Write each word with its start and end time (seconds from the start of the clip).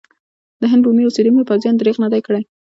د 0.61 0.63
هند 0.71 0.81
بومي 0.85 1.03
اوسېدونکو 1.05 1.47
پوځیانو 1.49 1.79
درېغ 1.79 1.95
نه 2.03 2.09
دی 2.13 2.21
کړی. 2.27 2.41